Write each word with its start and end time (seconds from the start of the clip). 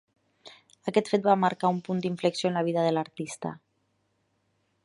Aquest 0.91 1.11
fet 1.13 1.27
va 1.27 1.35
marcar 1.43 1.71
un 1.75 1.83
punt 1.89 2.03
d'inflexió 2.05 2.51
en 2.53 2.59
la 2.61 2.67
vida 2.71 2.89
de 2.89 2.97
l'artista. 2.97 3.53